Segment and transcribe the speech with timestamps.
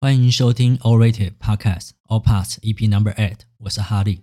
[0.00, 4.22] 欢迎收听 All Rated Podcast All Parts EP Number Eight，我是哈利。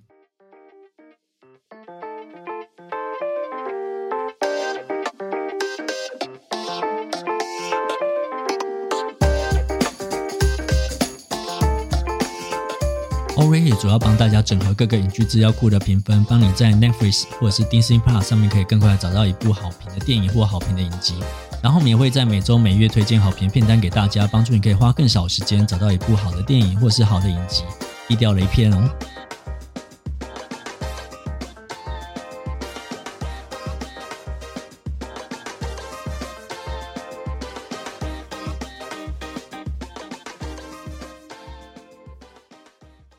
[13.81, 21.15] 主要帮大家整合各个影剧资料库的评分，帮你在 Netflix 或者是 Disney Plus 上面可以更快找到一部好评的电影或好评的影集。
[21.63, 27.63] 然后我们也会在每周每月推荐好评片单给大家，帮助你可以花更少时间找到一部好的电影或是好的影集，
[28.09, 28.91] 避掉雷片哦。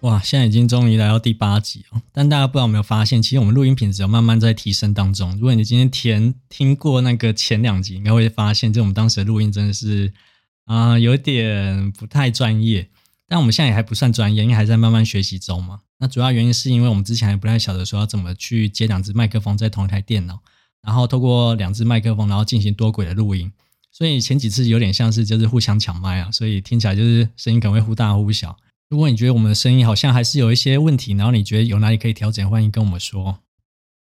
[0.09, 2.01] 哇，现在已经终于来到第八集哦！
[2.11, 5.35] 但大家不知道有没有发现，其实我们录音品质有慢慢在提升当中。
[5.35, 10.11] 如果你今天填听过那个前两集，应该会发现，就我们当时的录音真的是
[10.65, 12.89] 啊、有点不太专业。
[13.27, 15.81] 但我们现在也还不算专业，因为还在慢慢学习中嘛。
[15.99, 20.39] 那主要原因是因为我们之前还不太晓得说要怎么去接两只麦克风在同一台电脑，
[20.81, 23.51] 然后透过两只麦克风，然后进行多轨的录音。
[23.91, 28.57] 所以前几次有点像是就是互相抢麦啊，所以听起来就是声音可能会忽大忽小。
[28.89, 33.37] 如果你觉得我们的声音好像还是有一些问题，然后你觉得有哪里可以调整，欢迎跟我们说。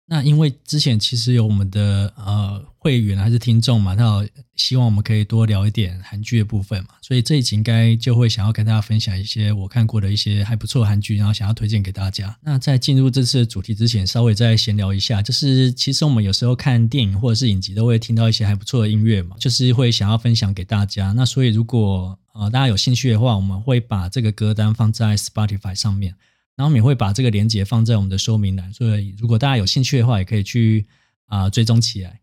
[0.07, 12.35] 那因为之前其实有我们的呃会员还是听众嘛，他希望我们可以多聊一点韩剧的部分嘛，所以这一集应该就会想要跟大家分享一些我看过的一些还不错韩剧，然后想要推荐给大家。
[12.41, 21.11] 那在进入这次的主题之前，稍微再闲聊一下，就是其实我们有时候看电影或者是影集都会听到一些还不错的音乐嘛，就是会想要分享给大家。
[21.11, 26.15] 那所以如果呃大家有兴趣的话，我们会把这个歌单放在 Spotify 上面。
[26.55, 30.85] 然后我们也会把这个链接放在我们的说明栏，所以如果大家有兴趣的话，也可以去
[31.27, 32.19] 啊、追踪起来。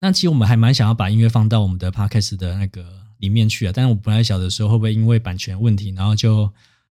[0.00, 2.84] 那其实我们还蛮想要把音乐放到我们的 podcast 的那个
[3.18, 6.50] 里面去啊，但是我本来小的时候会不会因为版权问题，然后就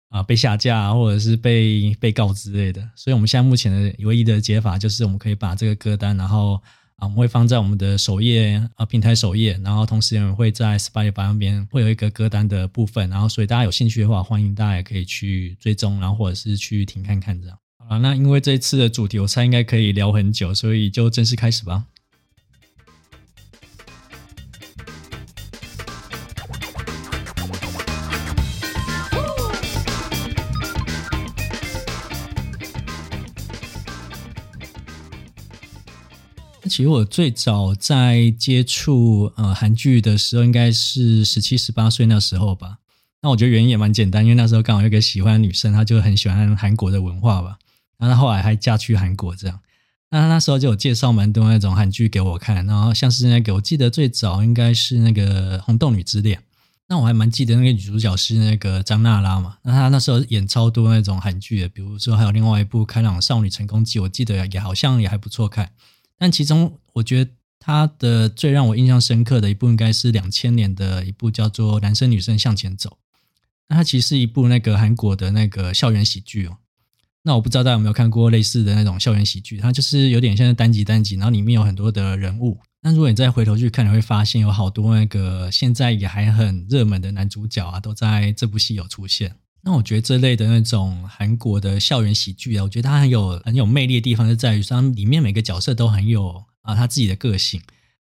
[0.09, 2.89] 啊、被下架或者是被被告之类的。
[2.95, 6.63] 所以我们现在目前的唯一的解法就是我们可以把这个歌单，然后。
[7.01, 17.59] 啊，我们会放在我们的首页啊，平台首页，然后同时也会在 Spotify 那边会有一个歌单的部分，然后所以大家有兴趣的话，欢迎大家也可以去追踪，然后或者是去听看看这样。
[17.79, 21.87] 好了，那因为这一次的主题我猜应该可以聊很久，所以就正式开始吧。
[36.69, 42.79] 其实我最早在接触呃韩剧的时候，应该是十七十八岁那时候吧。
[43.23, 47.59] 那我觉得原因也蛮简单，因为那时候刚好有个喜欢的女生，她就很喜欢韩国的文化吧。
[47.99, 49.61] 然后她后来还嫁去韩国这样。
[50.11, 56.39] 那她那时候就有介绍蛮多那种韩剧给我看，然后像是那个我记得最早应该是那个《红豆女之恋》。
[56.89, 59.59] 那我还蛮记得那个女主角是那个张娜拉嘛。
[59.63, 65.71] 那她那时候演超多那种韩剧的，比如说还有另外一部《开朗少女成功记》，我记得也好像也还不错看。
[66.21, 72.91] 但其中，我觉得他的最让我印象深刻的一部，应该是两千年的一部叫做《男生女生向前走》。
[73.69, 76.59] 那它其实是一部那个韩国的那个校园喜剧哦。
[77.23, 79.57] 那我不知道大家有没有看过类似的那种校园喜剧？
[79.57, 82.59] 它就是有点像是单集单集，然后里面有很多的人物。
[82.83, 89.37] 那如果你再回头去看，你会发现有好多那个现在也还很热门的男主角啊，都在这部戏有出现。
[89.63, 97.61] 那我觉得这类的那种韩国的校园喜剧啊，我觉得它很有很有魅力的地方，就在于，它里面每个角色都很有啊他自己的个性，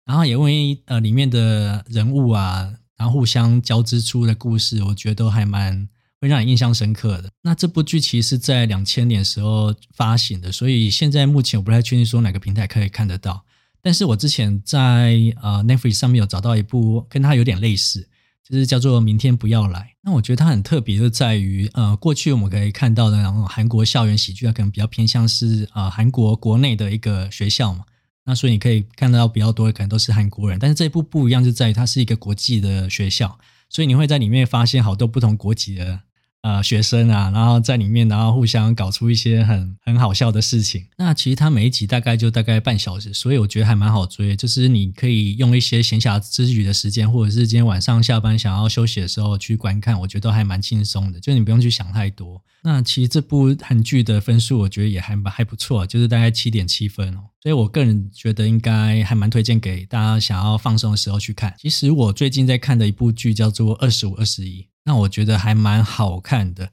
[0.05, 5.87] 然后也因为呃里面的人物啊，然后互相交织出的故事，我觉得都还蛮
[6.19, 7.29] 会让你印象深刻的。
[7.43, 13.45] 那这部剧其实是在两千年时候发行的，所以现在目前我不太确定说哪个平台可以看得到，
[13.81, 18.09] 但是我之前在呃 Netflix 上面有找到一部跟它有点类似。
[18.49, 19.93] 就是叫做明天不要来。
[20.01, 27.83] 那我觉得它很特别，就在于呃，过去我们可以看到的，然后韩国校园喜剧，啊可能比较偏向是啊韩国国内的一个学校嘛。
[28.25, 33.37] 那所以你可以看到比较多的可能都是韩国人，但是这一部不一样，就在于它是一个国际的学校，
[33.69, 36.01] 所以你会在里面发现好多不同国籍的。
[36.47, 40.85] 呃，学生啊，然后在里面，然后互相搞出一些很很好笑的事情。
[40.97, 44.33] 那其实它每一集大概就大概半小时，所以我觉得还蛮好追。
[44.33, 51.19] 就是你可以用一些闲暇之余的时间，或者是今天晚上下班想要休息的时候去观看，我觉得都还蛮轻松的。
[51.19, 52.41] 就你不用去想太多。
[52.63, 57.23] 那其实这部韩剧的分数，我觉得也还蛮还不错，就是大概七点七分哦。
[57.43, 61.53] 所以我个人觉得应该还蛮推荐给大家想要放松的时候去看。
[61.59, 64.61] 其实我最近在看的一部剧叫做《二十五二十一》。
[64.87, 66.71] 那我觉得还蛮好看的，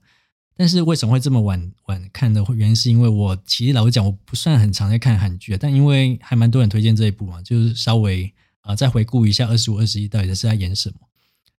[0.56, 10.96] 但是为什么会这么晚晚看的原因，是因为我其实老实讲，我不算很常在看韩剧，但因为还蛮多人推荐这一部嘛，就是稍微啊、再回顾一下《二十五二十一》到底是在演什么。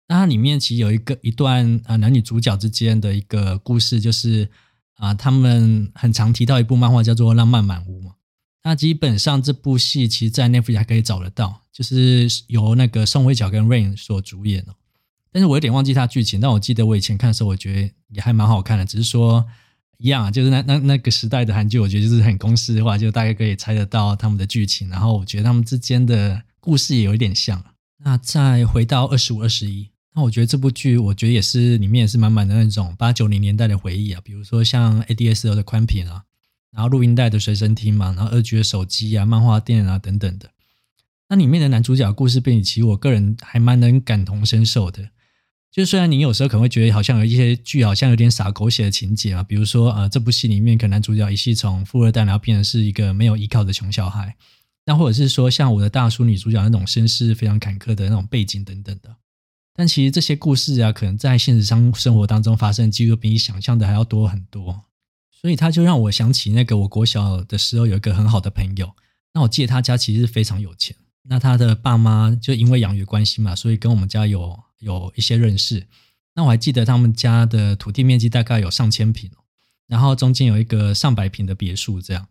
[0.07, 4.49] 那它里面其实有一个一段啊男女主角之间的一个故事，就是
[4.95, 8.13] 啊他们很常提到一部漫画叫做《浪漫满屋》嘛。
[8.63, 14.75] 那基本上这部戏其实，在 Netflix 还可以找得到，就是由那个宋慧乔跟 Rain 所主演哦。
[15.35, 18.85] 但是我有点忘记它剧情，但我记得我以前看的时候，我觉得也还蛮好看的。
[18.85, 19.45] 只是说
[19.99, 24.89] 一样啊，就是那那那个时代的韩剧，我觉得就是很公式化，就大概可以猜得到他们的剧情。
[24.89, 27.61] 然后我觉得他们之间的故事也有一点像。
[28.05, 36.23] 那再回到二十五二十一，那我觉得这部剧，我觉得也是里面也是满满的那种八九零年代的回忆啊，比如说像 ADSL 的宽频啊，
[36.71, 40.51] 然后录音带的随身听嘛，然后二 G 的手机啊、漫画店啊等等的。
[41.29, 45.09] 那里面的男主角故事背景，其实我个人还蛮能感同身受的。
[45.75, 54.37] 就虽然你有时候可能会觉得好像有一些剧好像有点傻狗血的情节啊，比如说呃这部戏里面可能男主角一系从富二代然后变成是一个没有依靠的穷小孩，
[54.87, 59.17] 那或者是说像我的大叔女主角那种身世非常坎坷的那种背景等等的，
[59.75, 64.85] 但其实这些故事啊，可能在现实生生活当中发生几乎比你想象的还要多很多，
[65.33, 68.93] 所以他就让我想起那个我国小的时候有一个很好的朋友，
[69.33, 70.95] 那我记得他家其实是非常有钱，
[71.25, 74.57] 那他的爸妈就因为养育关系嘛，所以跟我们家有。
[74.85, 75.87] 有一些认识，
[76.35, 79.31] 那我还记得他们家的土地面积大概有上千平，
[79.89, 82.27] 然后中间有一个上百平的别墅，这样。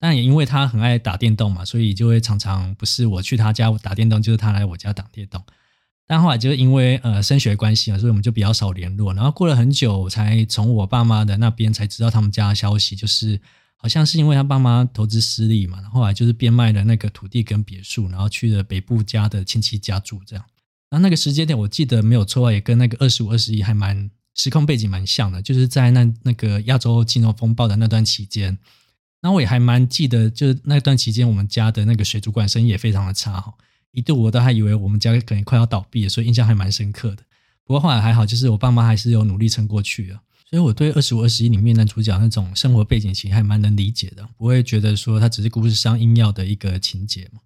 [0.00, 5.42] 但也因为他很爱打电动嘛，所以就会常常不是我去他家打电动，就是他来我家打电动。
[6.06, 9.12] 但后来就是因为呃升学关系啊，所以我们就比较少联络。
[9.12, 13.40] 然后过了很久，才从我爸妈的那边才知道他们家的消息，就是
[13.76, 20.44] 好像是因为他爸妈投资失利嘛，然后来就是变卖了那个土地跟别墅，然后去了北部家的亲戚家住这样。
[20.90, 28.56] 然后那个时间点，我记得没有错啊，也跟那个二十五、二十一还蛮时空背景蛮像的，就是在那那个亚洲金融风暴的那段期间。
[29.20, 33.52] 然后我也还蛮记得，就是那段期间，我们家的那个水族馆生意也非常的差哈，
[33.90, 37.22] 一度我都还以为我们家可能快要倒闭了，所以印象还蛮深刻的。
[37.64, 40.20] 不过后来还好，就是我爸妈还是有努力撑过去的。
[40.48, 47.40] 所以我对二十五、二十一里面男主角那种生活背景其实还蛮能理解的，不会觉得说他只是故事上硬要的一个情节嘛。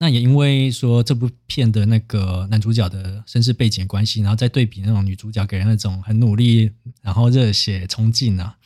[0.00, 6.70] 那也因为说这部片的那个男主角的身世背景关系，然后再对比那种女主角给人那种很努力，
[7.02, 8.56] 然后热血冲劲啊，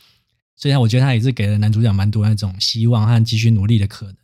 [0.55, 4.15] 所以呢我觉得他也是给了男主角蛮多那种希望和继续努力的可能。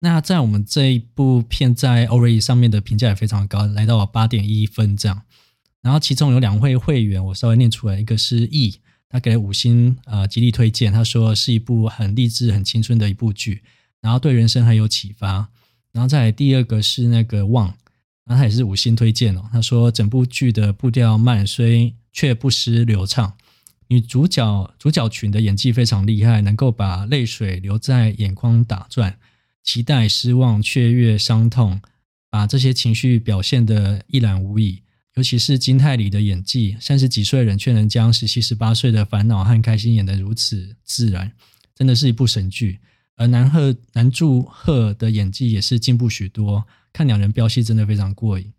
[0.00, 5.22] 那在我们这一部片在 Awwrated 上面的评价也非常高，来到了八点一分这样。
[5.82, 13.62] 然后其中有两位会员，我稍微念出来，一个是 E，他给了五星呃极力推荐，他说是一部很励志、很青春的一部剧，
[14.00, 15.48] 然后对人生很有启发。
[15.98, 17.66] 然后再来第二个是那个旺，
[18.24, 19.44] 然后他也是五星推荐哦。
[19.50, 23.36] 他说整部剧的步调慢，虽却不失流畅。
[23.88, 29.18] 女主角主角群的演技非常厉害，能够把泪水留在眼眶打转，
[29.64, 31.80] 期待、失望、雀跃、伤痛，
[32.30, 34.82] 把这些情绪表现得一览无遗。
[35.16, 41.32] 尤其是金泰梨的演技，三十几岁人却能将十七、十八岁的烦恼和开心演得如此自然，
[41.74, 42.78] 真的是一部神剧。
[43.18, 48.52] 而南赫南柱赫的演技也是进步许多，看两人飙戏真的非常过瘾。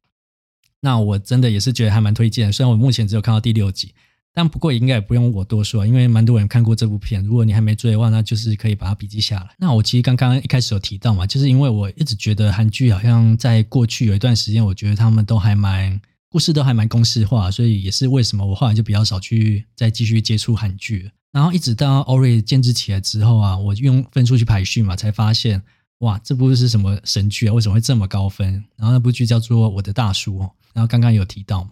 [0.81, 3.93] 那我真的也是觉得还蛮推荐，虽然我目前只有看到第六集，
[4.33, 7.23] 但不过应该也不用我多说，因为蛮多人看过这部片。
[7.23, 9.49] 如果你还没追的话，那就是可以把它笔记下来。
[9.57, 21.11] 那我其实刚刚一开始有提到嘛，就是因为我一直觉得韩剧好像在过去有一段时间，我觉得他们都还蛮故事都还蛮公式化，所以也是为什么我后来就比较少去再继续接触韩剧。
[21.31, 25.61] 然后一直到 Awwrated 建制起来之后啊，我用分数去排序嘛，才发现
[25.99, 27.53] 哇，这部是什么神剧啊？
[27.53, 28.53] 为什么会这么高分？
[28.75, 31.69] 然后那部剧叫做《我的大叔》哦，然后刚刚有提到嘛，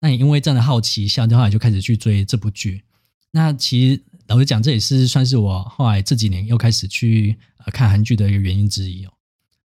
[0.00, 2.82] 那也因为这样的好奇下，后来就开始去追这部剧。
[3.30, 9.12] 那其实老实讲，这也是算是我后来这几年又开始去呃看韩剧的一个原因之一哦。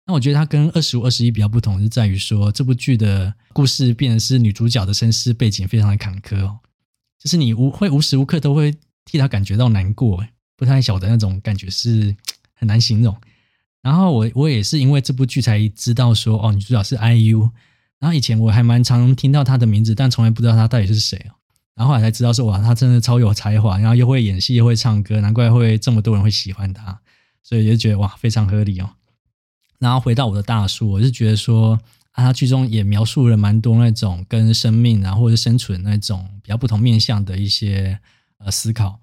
[0.06, 6.60] 那我觉得它跟二十五、二十一比较不同，是在于说这部剧的故事变成是女主角的身世背景非常的坎坷哦，
[7.18, 8.76] 就是你无会无时无刻都会。
[9.06, 10.26] 替他感觉到难过，
[10.58, 12.16] 不太晓得那种感觉是
[12.54, 13.16] 很难形容。
[13.82, 17.50] 然后我我也是因为这部剧才知道说，哦，女主角是 IU。
[18.00, 21.24] 然后以前我还蛮常听到她的名字，但从来不知道她到底是谁。
[21.76, 27.00] 然后后来才知道说，哇，她真的超有才华，然后又会演戏又会唱歌，难怪会这么多人会喜欢她。
[27.44, 28.90] 所以就觉得哇，非常合理哦。
[29.78, 31.80] 然后回到我的大叔，我是觉得说，
[32.14, 38.00] 啊，他剧中也描述了蛮多那种跟生命啊或者生存那种比较不同面向的一些。
[38.46, 39.00] 呃，思考，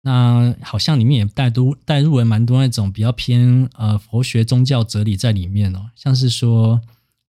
[0.00, 6.80] 那好像里面也带都带入了蛮多那种比较偏呃佛学宗教哲理在里面哦，像是说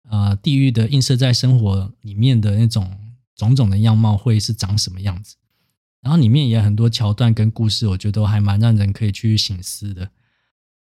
[0.08, 2.90] 呃地狱的映射在生活里面的那种
[3.36, 5.36] 种种的样貌会是长什么样子，
[6.00, 10.08] 然后里面也很多桥段跟故事，我觉得都还蛮让人可以去醒思的。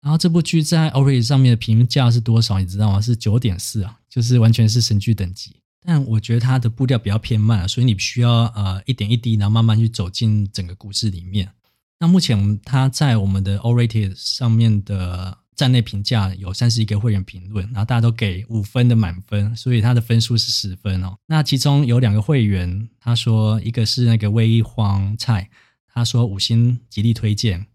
[0.01, 2.59] 然后这部剧在 o r i 上面的评价是多少？
[2.59, 2.99] 你知道吗？
[2.99, 5.55] 是九点四啊，就是完全是神剧等级。
[5.87, 11.49] 但我觉得它的步调比较偏慢，所以你需要呃一点一滴，然后慢慢去走进整个故事里面。
[11.97, 21.17] 那目前它在我们的 o r a t e d 上面的站内评价有三十一个会员评论，然后大家都给五分的满分，所以它的分数是十分哦。
[21.25, 25.49] 那其中有两个会员，他说一个是那个微黄菜，
[25.93, 27.65] 他说五星极力推荐，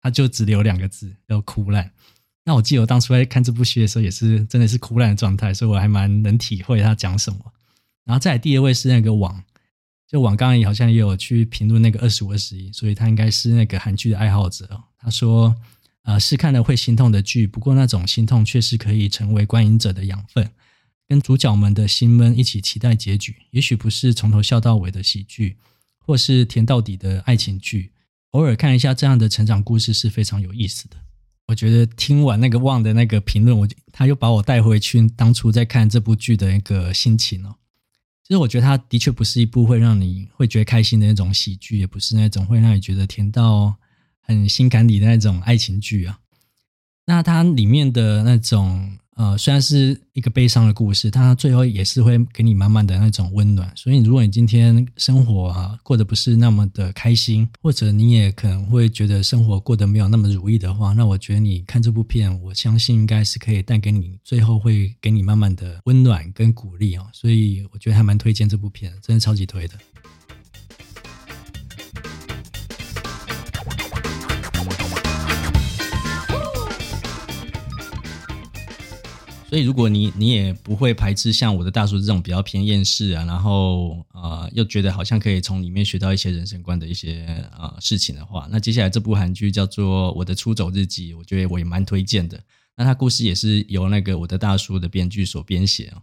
[0.00, 1.90] 他就只留两个字，叫哭烂。
[2.48, 7.38] 那我记得我当初在看这部戏的时候，也是真的是哭烂的状态，所以我还蛮能体会他讲什么。
[8.06, 9.44] 然后再来第二位是那个网。
[10.06, 14.66] 就网刚刚也好像也有去评论那个二十五二十一，所以他应该是那个韩剧的爱好者。
[14.98, 15.54] 他说，
[16.04, 20.50] 呃，是看了会心痛的剧，不过那种心痛却是可以成为观影者的养分，
[21.06, 23.36] 跟主角们的心闷一起期待结局。
[23.50, 25.58] 也许不是从头笑到尾的喜剧，
[25.98, 27.92] 或是甜到底的爱情剧，
[28.30, 30.96] 偶尔看一下这样的成长故事是非常有意思的。
[31.48, 37.56] 我觉得听完那个旺的那个评论，我他又把我带回去当初在看这部剧的那个心情哦。
[38.22, 43.74] 其实我觉得它的确不是一部会让你会觉得开心的那种喜剧，也不是那种会让你觉得甜到
[44.20, 46.20] 很心坎里的那种爱情剧啊。
[47.06, 48.98] 那它里面的那种。
[49.18, 53.68] 呃，虽然是一个悲伤的故事，它最后也是会给你满满的那种温暖。
[53.74, 67.04] 所以，如果你今天生活啊过得不是那么的开心，或者你也可能会觉得生活过得没有那么如意的话，那我觉得你看这部片，我相信应该是可以带给你最后会给你满满的温暖跟鼓励哦。
[67.12, 69.74] 所以，我觉得还蛮推荐这部片，真的超级推的。
[79.48, 87.24] 所以，如果你你也不会排斥像我的大叔这种比较偏厌世啊，然后呃又觉得好像可以从里面学到一些人生观的一些
[87.58, 92.38] 呃事情的话，那接下来这部韩剧叫做《我的出走日记》，我觉得我也蛮推荐的。
[92.76, 96.02] 那它故事也是由那个我的大叔的编剧所编写哦。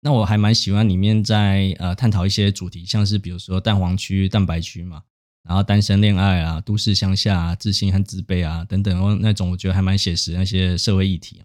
[0.00, 5.02] 那我还蛮喜欢里面在呃探讨一些主题，像是比如说蛋黄区、蛋白区嘛，
[5.46, 11.42] 然后单身恋爱啊、都市乡下啊、自信和自卑啊等等那种，我觉得还蛮写实那些社会议题。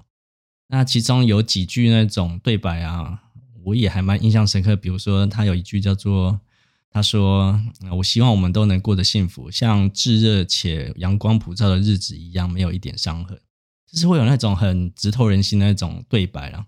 [0.73, 3.21] 那其中有几句那种对白啊，
[3.63, 4.75] 我也还蛮印象深刻。
[4.75, 6.39] 比如说，他有一句叫做
[6.89, 7.61] ：“他说，
[7.95, 13.39] 我希望我们都能过得幸福，像炙热且阳光普照的日子一样，没有一点伤痕。”
[13.85, 16.65] 就是会有那种很直透人心的那种对白啊。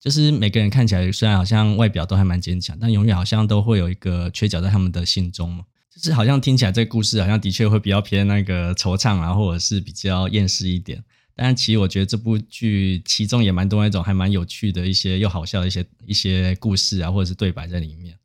[0.00, 5.64] 就是每个人看起来虽然好像外表都还蛮坚强，但永远好像都会有一个缺角在他们的心中嘛。
[5.94, 11.04] 就是好像听起来这个故事好像的确会比较偏那个惆怅啊，或者是比较厌世一点。
[11.36, 18.16] 但其实我觉得这部剧其中也蛮多那种还蛮有趣的一些又好笑的一些一些故事啊，或者是对白在里面。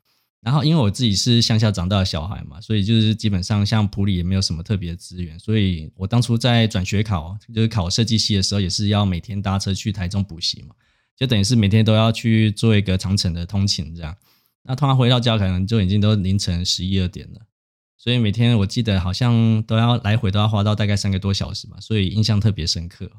[0.41, 10.73] 然后因为我自己是乡下长大的小孩嘛，所以就是基本上像普里也没有什么特别的资源，所以我当初在转学考就是考设计系的时候，也是要每天搭车去台中补习嘛，
[11.17, 14.15] 就等于是每天都要去做一个长程的通勤这样。
[14.63, 17.41] 那通常回到家可能就已经都凌晨十一二点了。
[18.01, 23.12] 所以每天我记得好像都要来回都要花到大概三个多小时吧，所以印象特别深刻。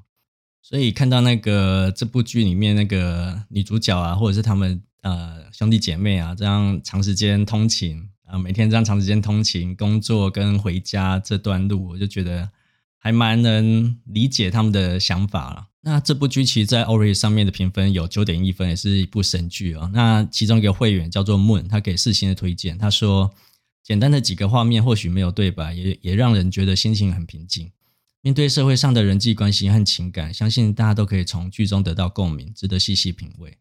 [0.63, 12.49] 所以看到那个这部剧里面那个女主角啊，或者是他们呃兄弟姐妹啊，这样长时间通勤啊，每天这样长时间通勤工作跟回家这段路，我就觉得
[12.99, 15.67] 还蛮能理解他们的想法了。
[15.83, 19.91] 那这部剧其实，在 awwrated 上面的评分有九点一分，也是一部神剧啊。
[19.93, 23.31] 那其中一个会员叫做 Moon，他给四星的推荐，他说。
[23.83, 27.71] 简单的几个画面，或许没有对白，也也让人觉得心情很平静。
[28.23, 33.57] 面对社会上的人际关系和情感，相信大家都可以从剧中得到共鸣，值得细细品味。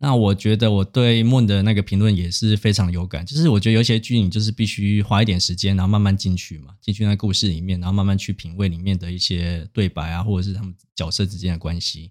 [0.00, 12.10] 那我觉得我对 Moon 的那个评论也是非常有感，就是我觉得有些剧你就是必须花一点时间，然后慢慢进去嘛，进去那故事里面，然后慢慢去品味里面的一些对白啊，或者是他们角色之间的关系。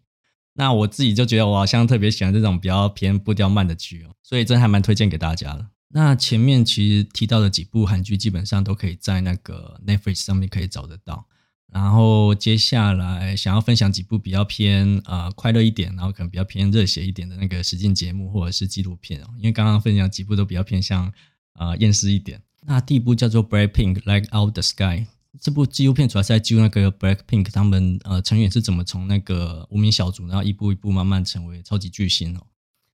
[0.54, 5.68] 那我自己就觉得我好像特别喜欢这种比较偏步调慢的剧哦，所以真还蛮推荐给大家的。
[5.96, 11.28] 那前面其实提到的几部韩剧，基本上都可以在那个 Netflix 上面可以找得到。
[11.72, 19.28] 然后接下来想要分享几部比较偏呃快乐一点，然后可能比较偏热血一点的那个实境节目或者是纪录片哦。
[19.38, 21.14] 因为刚刚分享几部都比较偏向
[21.60, 22.42] 呃厌世一点。
[22.64, 25.06] 那第一部叫做 Blackpink Like Out the Sky，
[25.40, 32.48] 这部纪录片主要是在记录那个 Blackpink 他们呃成员是怎么从那个无名小组，然后一步一步慢慢成为超级巨星哦。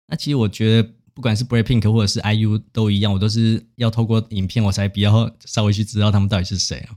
[0.07, 0.89] 那其实我觉得。
[1.19, 6.95] 不管是 BLACKPINK 或者是 IU 都一样，我都是要透过影片我才比较稍微去知道他们到底是谁啊。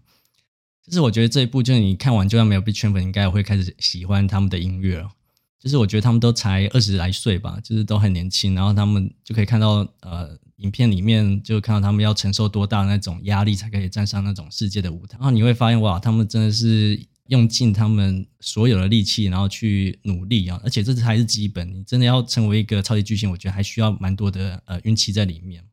[0.87, 5.11] 就是我觉得这一部，就是你看完就算没有被圈粉，应该也会开始喜欢他们的音乐了。
[5.59, 15.19] 就是我觉得他们都才二十来岁吧，就是都很年轻，然后他们就可以看到呃，影片里面就看到他们要承受多大的那种压力，才可以站上那种世界的舞台。
[15.19, 21.73] 然后你会发现哇，他们真的是用尽他们所有的力气，然后去努力啊，而且这才是基本。
[21.73, 25.65] 你真的要成为一个超级巨星，我觉得还需要蛮多的呃运气在里面。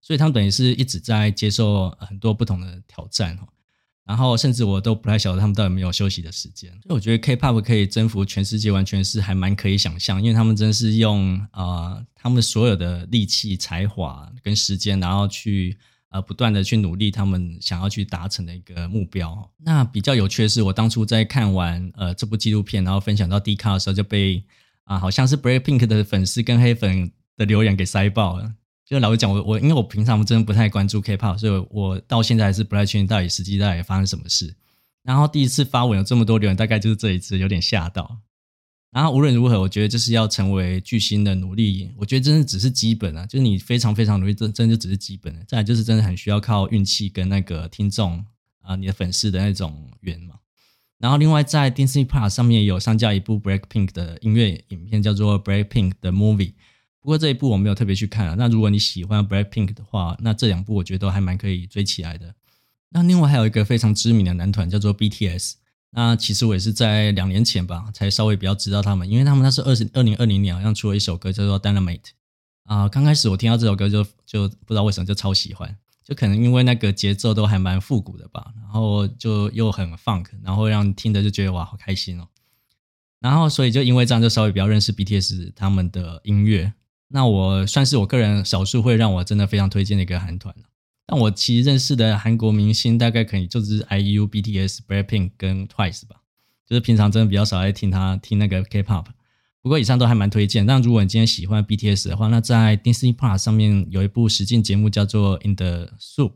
[0.00, 3.46] 所以他们等于是一直在接受很多不同的挑战哈。
[4.04, 6.70] 然后甚至我都不太晓得他们到底有没有休息的时间。
[6.82, 15.76] 所以我觉得 K-pop 可以征服全世界，完全是还蛮可以想象，因为他们真的是用啊、他们所有的力气、才华跟时间，然后去。
[16.16, 19.50] 呃，不断的去努力，他们想要去达成的一个目标。
[19.58, 24.42] 那比较有趣的是，我当初在看完呃这部纪录片，然后分享到 D 卡的时候，就被
[24.84, 28.50] 啊、好像是 Blackpink 的粉丝跟黑粉的留言给塞爆了。
[28.86, 34.56] 就老实讲，我我因为我平常真的不太关注 K-pop，所以我到现在还是不太确定到底实际到底发生什么事。
[35.02, 38.18] 然后第一次发文有这么多留言，大概就是这一次，有点吓到。
[38.92, 45.34] 然后无论如何，我觉得就是要成为巨星的努力，我觉得真的只是基本啊，就是你非常非常努力，真真的就只是基本。
[45.46, 48.24] 再来就是真的很需要靠运气跟那个听众
[48.62, 50.36] 啊，你的粉丝的那种缘嘛。
[50.98, 56.54] 然后另外在 Disney Plus 上面也有上架一部 Blackpink 的音乐影片，叫做 Blackpink 的 Movie。
[57.02, 58.34] 不过这一部我没有特别去看啊。
[58.38, 62.34] 那如果你喜欢 Blackpink 的话，那这两部我觉得都还蛮可以追起来的。
[62.88, 65.56] 那另外还有一个非常知名的男团叫做 BTS。
[65.96, 72.00] 那其实我也是在两年前吧，才稍微比较知道他们，因为他们那是二十二零二零年好像出了一首歌叫做《Dynamite》
[72.64, 72.86] 啊。
[72.86, 75.74] 刚开始我听到这首歌就就不知道为什么就超喜欢，
[76.04, 82.28] 就可能因为那个节奏都还蛮复古的吧，然后就又很 funk，然后让听的就觉得哇好开心哦。
[83.18, 86.74] 然后所以就因为这样就稍微比较认识 BTS 他们的音乐。
[87.08, 90.64] 那我算是我个人少数会让我真的非常推荐的一个韩团了。
[91.06, 96.22] 但我其实认识的韩国明星大概可以就是 IU、BTS、Blackpink 跟 Twice 吧，
[96.66, 99.06] 就是平常真的比较少爱听他听那个 K-pop。
[99.62, 100.64] 不过以上都还蛮推荐。
[100.64, 106.34] 但如果你今天喜欢 BTS 的话，那在 Disney Plus 上面有一部实境节目叫做 In the Soup，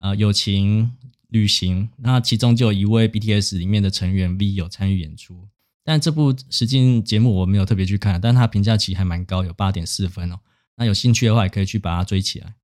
[0.00, 0.92] 啊、友情
[1.28, 1.88] 旅行。
[1.96, 5.48] 那其中就有一位 BTS 里面的成员 V 有参与演出。
[5.82, 10.40] 但这部实境节目我没有特别去看，但它评价其实还蛮高，有八点四分哦。
[10.76, 12.54] 那有兴趣的话，也可以去把它追起来。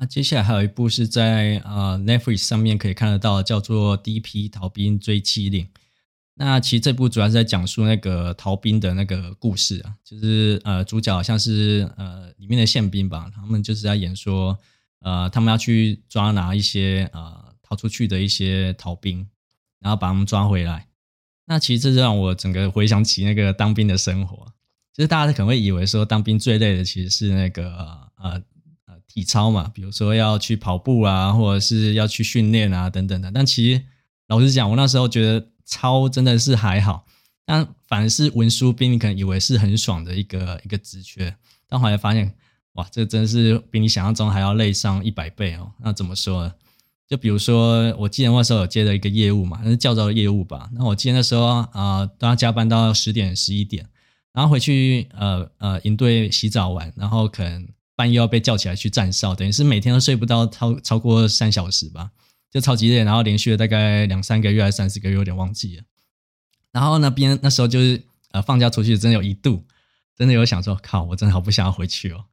[0.00, 4.48] 那接下来还有一部是在呃 Netflix 上面可以看得到，叫做《D.P.
[4.48, 5.64] 逃兵追缉令》。
[6.34, 14.56] 那其实这部主要是在讲述那个逃兵的那个故事啊，就是呃主角像是呃里面的宪兵吧，他们就是在演说
[15.00, 19.26] 呃他们要去抓拿一些呃逃出去的一些逃兵，
[19.80, 20.86] 然后把他们抓回来。
[21.46, 24.46] 那其实这让我整个回想起那个当兵的生活，
[24.94, 27.74] 就是大家可能会以为说当兵最累的其实是那个
[28.16, 28.40] 呃。
[29.08, 33.32] 体操嘛，比如说要去跑步啊，或者是要去训练啊，等等的。
[33.32, 33.82] 但其实
[34.28, 37.06] 老实讲，我那时候觉得操真的是还好，
[37.46, 41.34] 但反而是文书兵，你可能以为是很爽的一个一个职缺，
[41.66, 42.32] 但后来发现，
[42.74, 45.72] 哇，这真是比你想象中还要累上一百倍哦。
[45.80, 46.52] 那怎么说呢？
[47.08, 50.68] 就比如说，我记得那时候有接了一个业务嘛，那是教招的业务吧。
[50.74, 53.88] 那我记得那时候啊、呃，都要加班到十点十一点，
[54.34, 57.66] 然后回去呃呃营队洗澡完，然后可能。
[57.98, 62.12] 半夜要被叫起来去站哨，等于是每天都睡不到超超过三小时吧，
[62.48, 65.82] 就超级累，然后连续了大概两三个月还是三四个月，有点忘记了。
[66.70, 69.64] 然后那边那时候就是呃放假出去，真的有一度
[70.16, 72.26] 真的有想说，靠，我真的好不想要回去哦。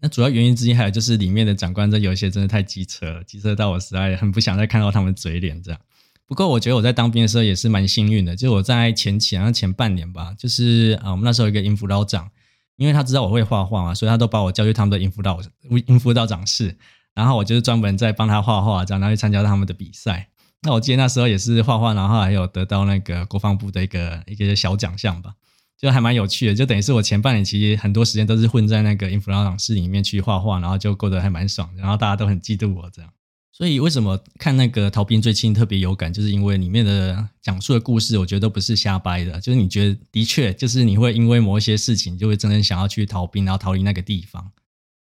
[0.00, 5.80] 那主要原因之一还有就是里面的长官这有一些真的太机车了，机车到我实在很不想再看到他们嘴脸这样。
[6.26, 12.30] 不过我觉得我在当兵的时候也是蛮幸运的，就我在前期好像前半年吧，就是啊、我们那时候有一个营辅导长。
[12.78, 15.38] 因为他知道我会画画嘛，所以他都把我叫去他们的营辅导
[15.86, 16.74] 音辅导长室，
[17.12, 20.28] 然后我就是专门在帮他画画，这样然后去参加他们的比赛。
[20.62, 25.34] 那我记得那时候也是画画，然后还有得到那个国防部的一个一个小奖项吧，
[25.76, 26.54] 就还蛮有趣的。
[26.54, 33.10] 就等于是我前半年其实很多时间都是混在那个音辅导长室里面去画画，然后就过得还蛮爽，然后大家都很嫉妒我这样。
[33.58, 44.52] 所以为什么看那个逃兵追亲特别有感，就是因为里面的讲述的故事，我觉得都不是瞎掰的，就是你觉得的确，就是你会因为某一些事情，就会真正想要去逃兵，然后逃离那个地方。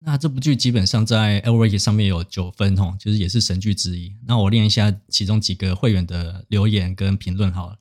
[0.05, 4.15] 那这部剧基本上在 LRA 上面有九分哦，就是也是神剧之一。
[4.25, 7.75] 那我念一下其中几个会员的留言跟评论好了。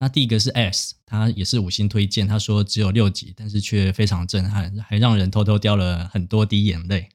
[0.00, 7.10] 那第一个是 S，他也是五星推荐，他说只有六集，但是却非常震撼，还让人偷偷掉了很多滴眼泪。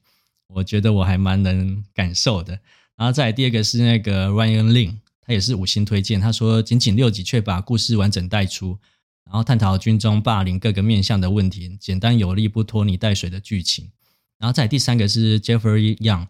[0.46, 2.58] 我觉得我还蛮能感受的。
[2.96, 6.20] 然后再来第二个是那个 Ryan Lin，他也是五星推荐。
[6.20, 8.78] 他说仅仅六集却把故事完整带出，
[9.24, 13.90] 然后探讨军中霸凌各个面向的问题，简单有力，不拖泥带水的剧情。
[14.38, 16.26] 然后再来第三个是 Jeffrey Young，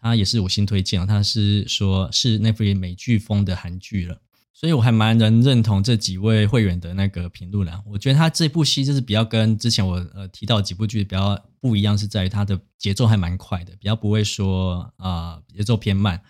[0.00, 1.06] 他也是五星推荐。
[1.06, 4.20] 他是说是 n e t f l i 美剧风的韩剧了。
[4.58, 7.80] 所以我还蛮能认同这几位会员的那个评论啦。
[7.86, 16.20] 我觉得他这部戏就是比较跟之前我呃提到几部剧比较不一样，是在于它的节奏还蛮快的，比较不会说啊节奏偏慢。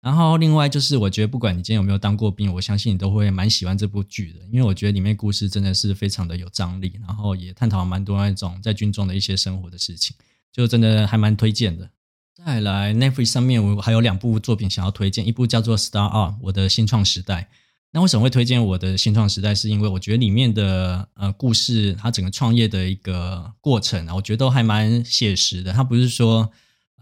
[0.00, 10.14] 然后另外就是，我觉得不管你今天有没有当过兵，我相信你都会蛮喜欢这部剧的，因为我觉得里面故事真的是非常的有张力，然后也探讨了蛮多那种在军中的一些生活的事情，
[10.52, 11.90] 就真的还蛮推荐的。
[12.32, 17.48] 再来，Netflix 上面我还有两部作品想要推荐，一部叫做《Start Up》，我的新创时代。
[17.92, 19.54] 那为什么会推荐我的新创时代？
[19.54, 25.72] 是因为我觉得里面的呃故事，它整个创业的一个过程啊，我觉得都还蛮写实的。
[25.72, 26.50] 它不是说。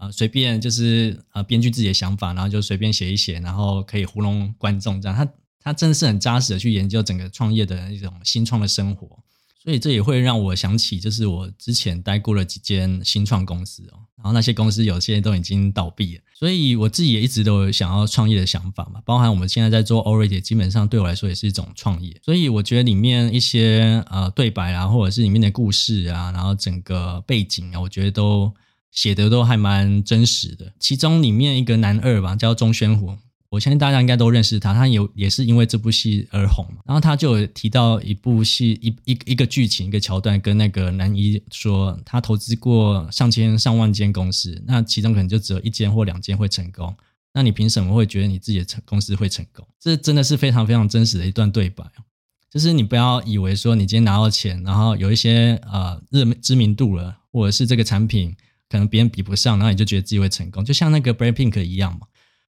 [0.01, 5.15] 啊，随便就是啊，编剧自己的想法，然后就随便写一写，然后可以糊弄观众这样。
[5.15, 9.07] 它它真的是很扎实的去研究整个创业的一种新创的生活，
[9.63, 19.01] 所以这也会让我想起，就是我之前待过了几间新创公司哦，然后那些公司有些都已经倒闭了，所以我自己也一直都有想要创业的想法嘛。
[19.05, 22.15] 包含我们现在在做 Already，基本上对我来说也是一种创业。
[22.23, 28.53] 所以我觉得里面一些呃对白啊，或者是里面的故事啊，然后整个背景啊，我觉得都。
[28.91, 33.15] 写的都还蛮真实的，其中里面一个男二吧，叫钟宣虎，
[33.51, 36.65] 我相信大家应该都认识他，他有也是因为这部戏而红。
[36.85, 46.95] 然后他就有提到一部戏一一一个剧情一个桥段，跟那个男一说，他投资过上千上万间公司，那其中可能就只有一间或两间会成功，
[47.33, 49.67] 那你凭什么会觉得你自己的成公司会成功？
[49.77, 51.83] 这真的是非常非常真实的一段对白，
[52.49, 58.33] 就是你不要以为说你今天拿到钱，然后有一些呃热知名度了，或者是这个产品。
[58.69, 62.07] 可能别人比不上，然后你就觉得自己会成功，就像那个 BLACKPINK 一样嘛。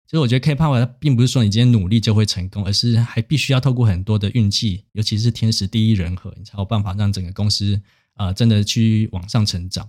[0.10, 7.80] 其实我觉得 K-pop 它并不是说你今天努力就会成功，而是还必须要透过很多的运气，尤其是天时地利人和，你才有办法让整个公司
[8.16, 9.88] 啊、呃、真的去往上成长。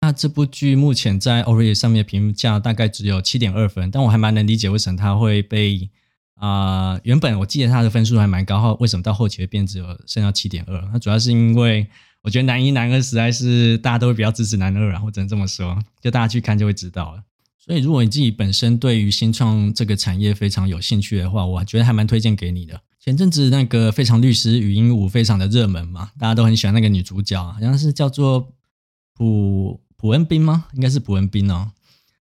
[0.00, 5.88] 那这部剧目前在 o r i 上面评价大概只有七点二分，但我还蛮能理解为什么它会被
[6.34, 10.90] 啊、原本我记得它的分数还蛮高，后为什么到后期会变只有剩下七点二？
[10.92, 11.86] 那主要是因为。
[12.24, 17.24] 我觉得男一、男二实在是大家都会比较支持男二啊，我只能这么说，就大家去看就会知道了。
[17.64, 22.80] 所以，如果你自己本身对于新创这个产业非常有兴趣的话，我觉得还蛮推荐给你的。
[22.98, 28.52] 前阵子那个《非常律师禹英禑》非常的热门嘛，大家都很喜欢那个女主角，好像是叫做
[29.14, 30.64] 朴朴恩斌吗？
[30.74, 31.70] 应该是朴恩斌哦。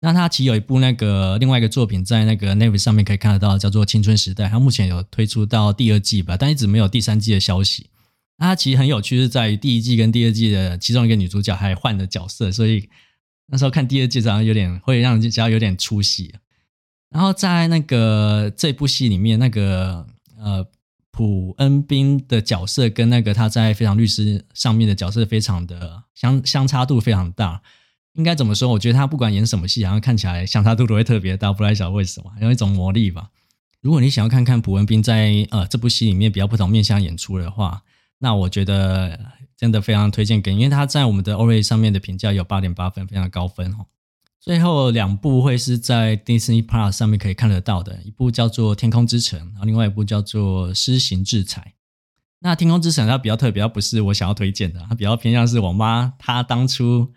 [0.01, 7.89] 那他其实有一部那个另外一个作品在那个 Netflix 上面可以看得到，叫做《青春时代》，他目前有推出到第二季吧，但一直没有第三季的消息。
[8.37, 12.89] 那它其实很有趣，是在于第一季跟第二季的其中一个女主角还换了角色，所以
[13.51, 16.33] 那时候看第二季好像有点会让人家有点出戏。
[17.09, 20.07] 然后在那个这部戏里面，那个
[20.39, 20.65] 呃
[21.11, 27.61] 朴恩斌的角色跟那个他在《非常律师》上面的角色非常的相 相差度非常大。
[28.13, 28.69] 应该怎么说？
[28.69, 33.29] 我觉得他不管演什么戏，好像看起来相差度都会特别大，不太晓得为什么，有一种魔力吧。
[33.81, 37.83] 如果你想要看看朴恩斌在呃这部戏里面比较不同面向演出的话，
[38.19, 39.19] 那我觉得
[39.61, 43.85] 真的非常推荐给，因为他在我们的 o r a 上面的评价有八点八分，非常高分哦。
[44.39, 51.61] 最后两部会是在 Disney Plus 上面可以看得到的，一部叫做《天空之城》，然后另外一部叫做《施行制裁》。
[52.39, 57.13] 那《天空之城》它比较特别，它不是我想要推荐的，它比较偏向是我妈，她当初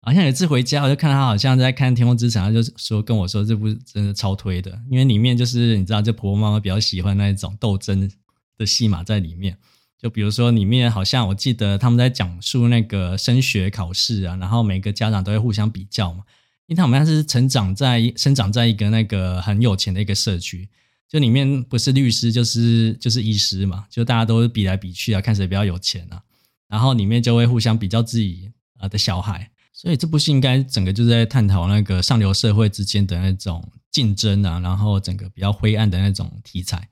[0.00, 8.10] 好像有一次回家，我就看她好像在看《天空之城》，她就说跟我说这部真的超推的，因为里面就是你知道，就婆婆妈妈比较喜欢那一种斗争
[8.56, 9.58] 的戏码在里面。
[10.02, 16.24] 就比如说，里面好像我记得他们在讲述那个升学考试啊，然后每个家长都会互相比较嘛。
[16.66, 20.68] 因为他们好像是成长在生长在一个那个很有钱的一个社区，
[21.08, 26.20] 就里面不是律师就是就是医师嘛，就大家都比来比去啊，看谁比较有钱啊。
[26.66, 36.88] 然后里面就会互相比较自己啊的小孩，所以这部戏应该整个就是在探讨那个上流社会之间的那种竞争啊，然后整个比较灰暗的那种题材。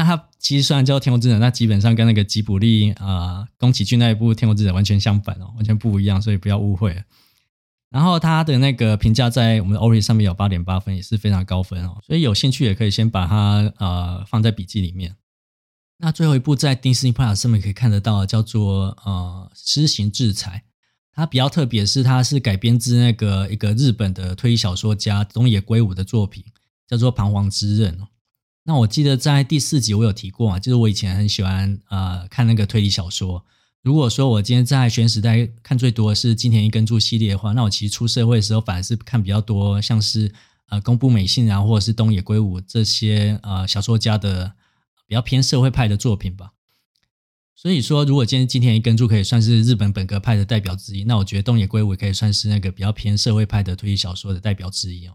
[0.00, 7.04] 那它其实虽然叫《天空之城》，那基本上跟那个吉卜力啊、宫崎骏那一部《天空之城》完全相反哦，完全不一样，所以不要误会。
[7.90, 15.14] 然后它的那个评价在我们的 Awwrated 上面有八点八分，也是非常高分哦，所以有兴趣也可以先把它呃放在笔记里面。
[15.98, 20.64] 那最后一部在 Disney Plus 上面可以看得到，叫做呃《施行制裁》，
[21.12, 26.42] 它比较特别是它是改编自那个一个日本的推理小说家东野圭吾的作品，
[26.88, 28.06] 叫做《彷徨之刃》哦。
[28.70, 33.44] 那我记得在第四集我有提过啊，就是我以前很喜欢呃看那个推理小说。
[33.82, 40.32] 如果说我今天在学生时代看最多的是金田一耕助系列的话，那我其实出社会的时候反而是看比较多像是
[40.68, 44.52] 呃宫部美幸啊，或者是东野圭吾这些呃小说家的
[45.08, 46.52] 比较偏社会派的作品吧。
[47.56, 55.14] 所以说，如果今天金田一耕助可以算是日本本格派的代表之一，那我觉得东野圭吾可以算是那个比较偏社会派的推理小说的代表之一哦。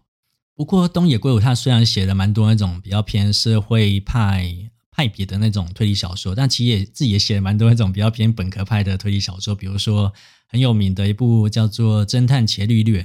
[0.56, 10.10] 不过东野圭吾他虽然写了蛮多那种比较偏社会派派别的那种推理小说，但其实也自己也写了蛮多那种比较偏本格派的推理小说，比如说
[10.48, 13.02] 很有名的一部叫做《侦探伽利略》，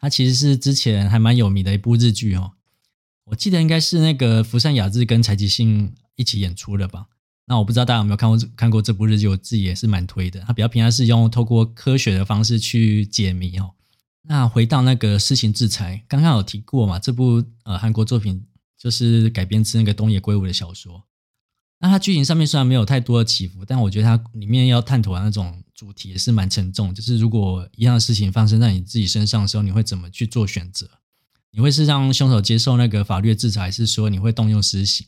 [0.00, 2.52] 它其实是之前还蛮有名的一部日剧哦。
[3.26, 7.06] 我记得应该是那个福山雅治跟柴崎幸一起演出的吧。
[7.46, 10.40] 那我不知道大家有没有看过看过这部日剧，我自己也是蛮推的。
[10.46, 13.72] 它比较偏向是用透过科学的方式去解谜哦。
[14.26, 18.44] 那回到那个私刑制裁，刚刚有提过嘛，这部呃韩国作品
[18.78, 21.04] 就是改编自那个东野圭吾的小说。
[21.80, 26.94] 那它剧情上面虽然没有太多的起伏，但我觉得它里面要探讨的那种主题也是蛮沉重。
[26.94, 30.88] 就是如果一样的事情发生在你自己身上的时候，你会怎么去做选择？
[31.50, 35.06] 你会是让凶手接受那个法律的制裁，还是说你会动用私刑？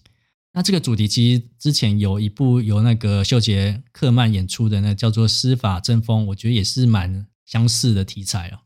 [0.52, 8.58] 那这个主题其实之前有一部由那个秀杰克曼演出的，那叫做《司法争锋》，我觉得也是蛮相似的题材哦。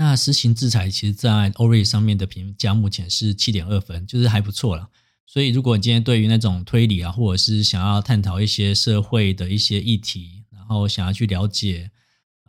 [0.00, 4.88] 那实行制裁其实，在 o r i 上面的评价目前是七点二分，就是还不错了。
[5.26, 11.90] 所以，如果你今天对于那种推理啊，或者是想要探讨一些社会的一些议题，然后想要去了解，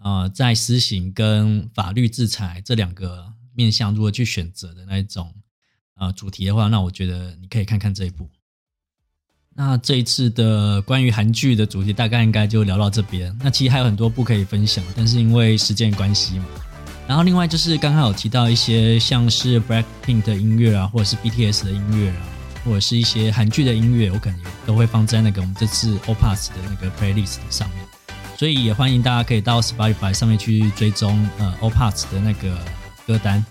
[0.03, 5.33] 呃，在私刑跟法律制裁这两个面向如何去选择的那一种。
[5.95, 8.29] 啊，主题的话，那我觉得你可以看看这一部。
[9.55, 13.35] 那这一次的关于韩剧的主题，大概应该就聊到这边。
[13.41, 16.45] 那其实还有很多部可以分享，但是因为时间关系嘛。
[17.09, 22.21] 然后另外就是刚刚有提到一些像是 Blackpink 的音乐啊，或者是 BTS 的音乐啊，
[22.63, 27.79] 或者是一些韩剧的音乐，我可能都会放在那个我们这次 All Parts 的那个 Playlist 上面。
[28.37, 32.55] 所以也欢迎大家可以到 Spotify 上面去追踪呃 All Parts 的那个
[33.07, 33.43] 歌单。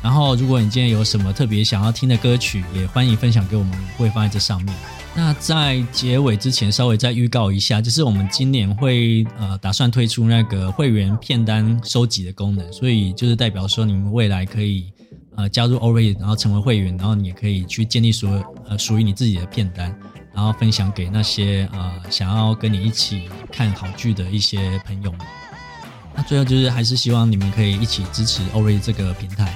[0.00, 4.72] 然后，如果你今天有什么特别想要听的歌曲，也欢迎分享给我们，会放在这上面。
[5.12, 14.90] 那在结尾之前，稍微再预告一下，就是我们今年会呃打算推出那个会员片单收集的功能，所以就是代表说你们未来可以
[15.36, 18.28] 呃加入 awwrated，然后成为会员，然后你也可以去建立属
[18.68, 19.94] 呃属于你自己的片单，
[20.32, 25.20] 然后分享给那些呃想要跟你一起看好剧的一些朋友们。
[26.14, 29.54] 那最后就是还是希望你们可以一起支持 awwrated 这个平台。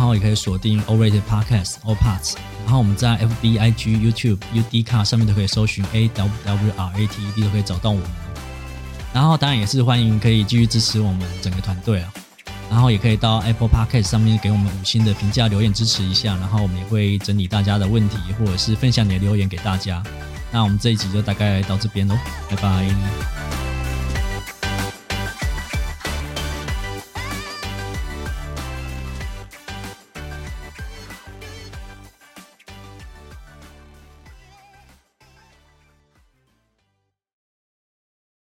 [0.00, 7.42] 然后也可以锁定 awwrated Podcast All Parts，然后我们在 FB、IG、YouTube、udc 上面都可以搜寻 A W W R A T E D
[7.42, 8.04] 都可以找到我们。
[9.12, 12.10] 然后当然也是欢迎可以继续支持我们整个团队啊。
[12.70, 16.34] 然后也可以到 Apple Podcast 上面给我们五星的评价留言支持一下。
[16.36, 20.02] 然后我们也会整理大家的问题，或者是分享你的留言给大家。
[20.50, 22.16] 那我们这一集就大概到这边喽，
[22.48, 23.39] 拜拜。